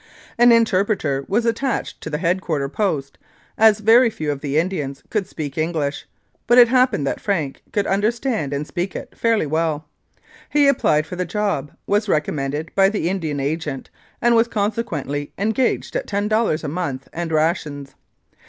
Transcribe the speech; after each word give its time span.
An 0.39 0.51
interpreter 0.51 1.23
was 1.27 1.45
attached 1.45 2.01
to 2.01 2.09
the 2.09 2.17
Head 2.17 2.41
quarter 2.41 2.67
Post, 2.67 3.19
as 3.55 3.79
very 3.81 4.09
few 4.09 4.31
of 4.31 4.41
the 4.41 4.57
Indians 4.57 5.03
could 5.11 5.27
speak 5.27 5.59
English, 5.59 6.07
but 6.47 6.57
it 6.57 6.69
happened 6.69 7.05
that 7.05 7.21
Frank 7.21 7.61
could 7.71 7.85
understand 7.85 8.51
and 8.51 8.65
speak 8.65 8.95
it 8.95 9.15
fairly 9.15 9.45
well. 9.45 9.85
He 10.49 10.67
applied 10.67 11.05
for 11.05 11.17
the 11.17 11.23
job, 11.23 11.71
was 11.85 12.09
recommended 12.09 12.73
by 12.73 12.89
the 12.89 13.09
Indian 13.09 13.39
Agent, 13.39 13.91
and 14.23 14.33
was 14.35 14.47
consequently 14.47 15.33
engaged 15.37 15.95
at 15.95 16.07
ten 16.07 16.27
dollars 16.27 16.63
a 16.63 16.67
month 16.67 17.07
and 17.13 17.31
rations. 17.31 17.93